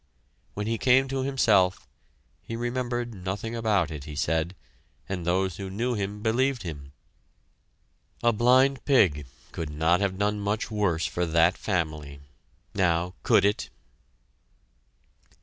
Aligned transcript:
When 0.55 0.65
he 0.65 0.79
came 0.79 1.07
to 1.09 1.21
himself, 1.21 1.87
he 2.41 2.55
remembered 2.55 3.13
nothing 3.13 3.55
about 3.55 3.91
it, 3.91 4.05
he 4.05 4.15
said, 4.15 4.55
and 5.07 5.27
those 5.27 5.57
who 5.57 5.69
knew 5.69 5.93
him 5.93 6.23
believed 6.23 6.63
him. 6.63 6.91
A 8.23 8.33
blind 8.33 8.83
pig 8.83 9.27
could 9.51 9.69
not 9.69 9.99
have 9.99 10.17
done 10.17 10.39
much 10.39 10.71
worse 10.71 11.05
for 11.05 11.27
that 11.27 11.55
family! 11.55 12.19
Now, 12.73 13.13
could 13.21 13.45
it? 13.45 13.69